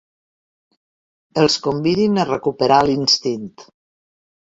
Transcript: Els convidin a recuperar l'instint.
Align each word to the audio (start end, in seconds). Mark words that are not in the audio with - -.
Els 1.45 1.59
convidin 1.69 2.19
a 2.19 2.27
recuperar 2.33 2.83
l'instint. 2.91 3.49